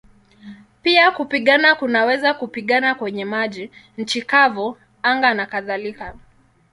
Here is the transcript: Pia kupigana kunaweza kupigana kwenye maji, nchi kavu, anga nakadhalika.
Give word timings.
Pia 0.81 1.11
kupigana 1.11 1.75
kunaweza 1.75 2.33
kupigana 2.33 2.95
kwenye 2.95 3.25
maji, 3.25 3.71
nchi 3.97 4.21
kavu, 4.21 4.77
anga 5.03 5.33
nakadhalika. 5.33 6.15